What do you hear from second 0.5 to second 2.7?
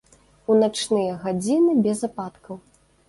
У начныя гадзіны без ападкаў.